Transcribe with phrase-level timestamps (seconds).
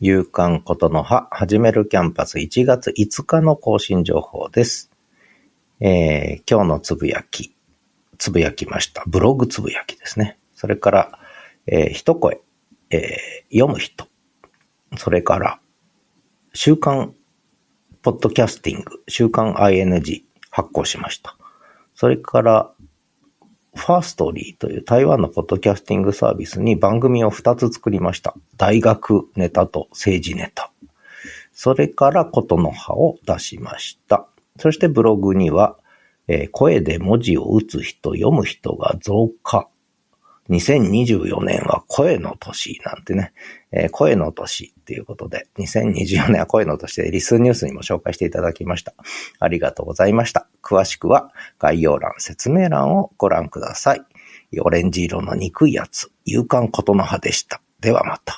[0.00, 4.92] 夕刊ことの葉、始めるキャンパス1月5日の更新情報です。
[5.80, 7.56] えー、今日のつぶやき、
[8.16, 9.02] つぶやきました。
[9.08, 10.38] ブログつぶやきですね。
[10.54, 11.18] それから、
[11.66, 12.40] えー、一声、
[12.90, 14.06] えー、読む人。
[14.96, 15.58] それから、
[16.54, 17.16] 週刊
[18.02, 21.36] ポッドキャスティング、週刊 ING 発行しました。
[21.96, 22.70] それから、
[23.88, 28.34] ファーストリーという台湾のポッドキャスティングサービスに番組を2つ作りました。
[28.58, 30.70] 大学ネタと政治ネタ。
[31.54, 34.26] それからことの葉を出しました。
[34.58, 35.78] そしてブログには、
[36.26, 39.66] えー声で文字を打つ人、読む人が増加。
[40.50, 43.32] 2024年は声の年なんてね、
[43.70, 48.94] えー声の年っていうことで、2024年は声の年でリスニュースにも紹介していただきました。
[49.38, 50.48] ありがとうございました。
[50.62, 54.02] 詳しくは概要欄、説明欄をご覧ください。
[54.60, 57.60] オレンジ色の憎いやつ、勇敢ことの葉でした。
[57.80, 58.37] ではまた。